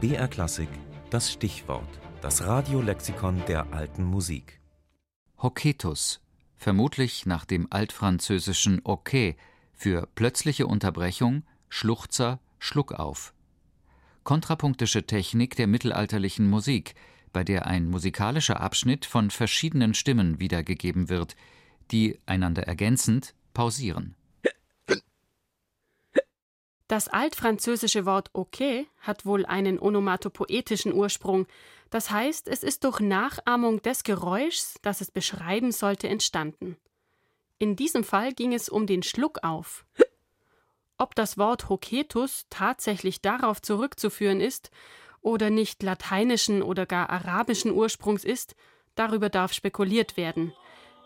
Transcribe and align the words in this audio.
BR 0.00 0.28
Klassik 0.28 0.70
das 1.10 1.30
Stichwort, 1.30 2.00
das 2.22 2.46
Radiolexikon 2.46 3.42
der 3.46 3.74
alten 3.74 4.02
Musik. 4.02 4.58
Hoketus, 5.42 6.22
vermutlich 6.56 7.26
nach 7.26 7.44
dem 7.44 7.66
altfranzösischen 7.68 8.80
Hoquet 8.86 9.36
für 9.74 10.08
plötzliche 10.14 10.66
Unterbrechung, 10.66 11.42
Schluchzer, 11.68 12.40
Schluckauf. 12.58 13.34
Kontrapunktische 14.24 15.04
Technik 15.04 15.54
der 15.56 15.66
mittelalterlichen 15.66 16.48
Musik, 16.48 16.94
bei 17.34 17.44
der 17.44 17.66
ein 17.66 17.86
musikalischer 17.86 18.58
Abschnitt 18.58 19.04
von 19.04 19.30
verschiedenen 19.30 19.92
Stimmen 19.92 20.40
wiedergegeben 20.40 21.10
wird, 21.10 21.36
die, 21.90 22.18
einander 22.24 22.62
ergänzend, 22.62 23.34
pausieren. 23.52 24.14
Das 26.90 27.06
altfranzösische 27.06 28.04
Wort 28.04 28.30
okay 28.32 28.88
hat 28.98 29.24
wohl 29.24 29.46
einen 29.46 29.78
onomatopoetischen 29.78 30.92
Ursprung. 30.92 31.46
Das 31.88 32.10
heißt, 32.10 32.48
es 32.48 32.64
ist 32.64 32.82
durch 32.82 32.98
Nachahmung 32.98 33.80
des 33.80 34.02
Geräuschs, 34.02 34.74
das 34.82 35.00
es 35.00 35.12
beschreiben 35.12 35.70
sollte, 35.70 36.08
entstanden. 36.08 36.76
In 37.60 37.76
diesem 37.76 38.02
Fall 38.02 38.32
ging 38.32 38.52
es 38.52 38.68
um 38.68 38.88
den 38.88 39.04
Schluckauf. 39.04 39.86
Ob 40.98 41.14
das 41.14 41.38
Wort 41.38 41.68
Hoketus 41.68 42.46
tatsächlich 42.50 43.22
darauf 43.22 43.62
zurückzuführen 43.62 44.40
ist 44.40 44.72
oder 45.20 45.48
nicht 45.48 45.84
lateinischen 45.84 46.60
oder 46.60 46.86
gar 46.86 47.08
arabischen 47.08 47.70
Ursprungs 47.70 48.24
ist, 48.24 48.56
darüber 48.96 49.28
darf 49.28 49.52
spekuliert 49.52 50.16
werden. 50.16 50.52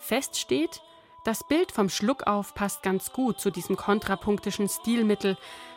Fest 0.00 0.40
steht, 0.40 0.82
das 1.28 1.44
Bild 1.44 1.72
vom 1.72 1.90
Schluckauf 1.90 2.54
passt 2.54 2.82
ganz 2.82 3.12
gut 3.12 3.38
zu 3.38 3.50
diesem 3.50 3.76
kontrapunktischen 3.76 4.66
Stilmittel, 4.66 5.36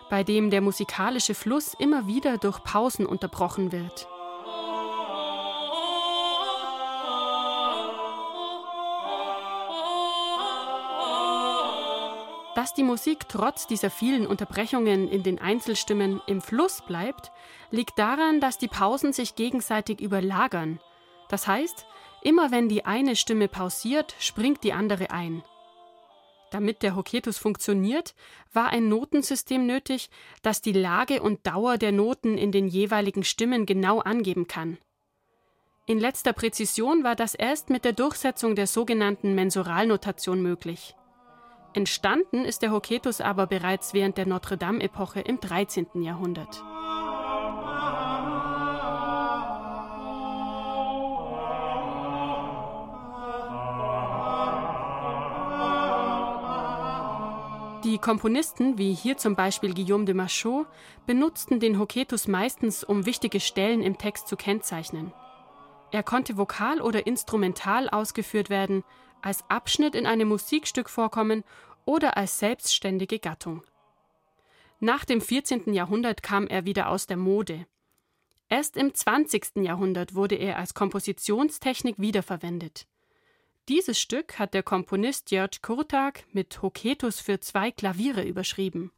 bei 0.09 0.23
dem 0.23 0.49
der 0.49 0.61
musikalische 0.61 1.35
Fluss 1.35 1.73
immer 1.77 2.07
wieder 2.07 2.37
durch 2.37 2.63
Pausen 2.63 3.05
unterbrochen 3.05 3.73
wird. 3.73 4.07
Dass 12.55 12.73
die 12.73 12.83
Musik 12.83 13.27
trotz 13.27 13.67
dieser 13.67 13.89
vielen 13.89 14.27
Unterbrechungen 14.27 15.09
in 15.09 15.21
den 15.21 15.37
Einzelstimmen 15.41 16.21
im 16.27 16.39
Fluss 16.39 16.81
bleibt, 16.81 17.33
liegt 17.71 17.99
daran, 17.99 18.39
dass 18.39 18.57
die 18.57 18.69
Pausen 18.69 19.11
sich 19.11 19.35
gegenseitig 19.35 19.99
überlagern. 19.99 20.79
Das 21.27 21.45
heißt, 21.45 21.85
Immer 22.23 22.51
wenn 22.51 22.69
die 22.69 22.85
eine 22.85 23.15
Stimme 23.15 23.47
pausiert, 23.47 24.15
springt 24.19 24.63
die 24.63 24.73
andere 24.73 25.11
ein. 25.11 25.43
Damit 26.51 26.83
der 26.83 26.95
Hoketus 26.95 27.37
funktioniert, 27.37 28.13
war 28.51 28.67
ein 28.69 28.89
Notensystem 28.89 29.65
nötig, 29.65 30.09
das 30.41 30.61
die 30.61 30.73
Lage 30.73 31.21
und 31.21 31.47
Dauer 31.47 31.77
der 31.77 31.93
Noten 31.93 32.37
in 32.37 32.51
den 32.51 32.67
jeweiligen 32.67 33.23
Stimmen 33.23 33.65
genau 33.65 33.99
angeben 33.99 34.47
kann. 34.47 34.77
In 35.87 35.99
letzter 35.99 36.33
Präzision 36.33 37.03
war 37.03 37.15
das 37.15 37.33
erst 37.33 37.69
mit 37.69 37.85
der 37.85 37.93
Durchsetzung 37.93 38.55
der 38.55 38.67
sogenannten 38.67 39.33
Mensuralnotation 39.33 40.41
möglich. 40.41 40.95
Entstanden 41.73 42.43
ist 42.43 42.61
der 42.61 42.71
Hoketus 42.71 43.21
aber 43.21 43.47
bereits 43.47 43.93
während 43.93 44.17
der 44.17 44.27
Notre-Dame-Epoche 44.27 45.21
im 45.21 45.39
13. 45.39 46.03
Jahrhundert. 46.03 46.63
Die 57.83 57.97
Komponisten, 57.97 58.77
wie 58.77 58.93
hier 58.93 59.17
zum 59.17 59.35
Beispiel 59.35 59.73
Guillaume 59.73 60.05
de 60.05 60.13
Machaut, 60.13 60.67
benutzten 61.07 61.59
den 61.59 61.79
Hoketus 61.79 62.27
meistens, 62.27 62.83
um 62.83 63.07
wichtige 63.07 63.39
Stellen 63.39 63.81
im 63.81 63.97
Text 63.97 64.27
zu 64.27 64.35
kennzeichnen. 64.35 65.11
Er 65.91 66.03
konnte 66.03 66.37
vokal 66.37 66.79
oder 66.79 67.07
instrumental 67.07 67.89
ausgeführt 67.89 68.51
werden, 68.51 68.83
als 69.23 69.43
Abschnitt 69.49 69.95
in 69.95 70.05
einem 70.05 70.27
Musikstück 70.27 70.91
vorkommen 70.91 71.43
oder 71.83 72.17
als 72.17 72.37
selbstständige 72.37 73.17
Gattung. 73.17 73.63
Nach 74.79 75.03
dem 75.03 75.19
14. 75.19 75.73
Jahrhundert 75.73 76.21
kam 76.21 76.45
er 76.45 76.65
wieder 76.65 76.87
aus 76.87 77.07
der 77.07 77.17
Mode. 77.17 77.65
Erst 78.47 78.77
im 78.77 78.93
20. 78.93 79.57
Jahrhundert 79.57 80.13
wurde 80.13 80.35
er 80.35 80.57
als 80.57 80.75
Kompositionstechnik 80.75 81.95
wiederverwendet. 81.97 82.85
Dieses 83.69 83.99
Stück 83.99 84.39
hat 84.39 84.55
der 84.55 84.63
Komponist 84.63 85.29
Jörg 85.29 85.61
Kurtag 85.61 86.23
mit 86.33 86.63
Hoketus 86.63 87.19
für 87.19 87.39
zwei 87.39 87.69
Klaviere 87.69 88.23
überschrieben. 88.23 88.91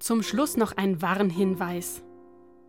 Zum 0.00 0.24
Schluss 0.24 0.56
noch 0.56 0.76
ein 0.76 1.00
Warnhinweis. 1.00 2.02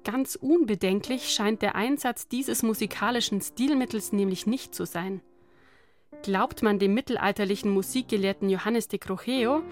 Ganz 0.03 0.35
unbedenklich 0.35 1.29
scheint 1.31 1.63
der 1.63 1.75
Einsatz 1.75 2.27
dieses 2.27 2.61
musikalischen 2.61 3.41
Stilmittels 3.41 4.11
nämlich 4.11 4.45
nicht 4.45 4.75
zu 4.75 4.85
sein. 4.85 5.21
Glaubt 6.21 6.61
man 6.61 6.77
dem 6.77 6.93
mittelalterlichen 6.93 7.71
Musikgelehrten 7.71 8.49
Johannes 8.49 8.87
de 8.87 8.99
Crojeo, 8.99 9.63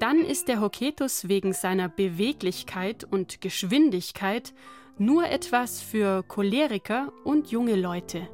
dann 0.00 0.24
ist 0.24 0.48
der 0.48 0.60
Hoketus 0.60 1.28
wegen 1.28 1.52
seiner 1.52 1.88
Beweglichkeit 1.88 3.04
und 3.04 3.40
Geschwindigkeit 3.40 4.54
nur 4.98 5.28
etwas 5.28 5.80
für 5.80 6.22
Choleriker 6.22 7.12
und 7.24 7.50
junge 7.50 7.76
Leute. 7.76 8.28